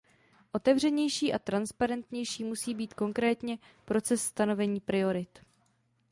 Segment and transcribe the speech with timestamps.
[0.51, 5.39] Otevřenější a transparentnější musí být konkrétně proces stanovení priorit.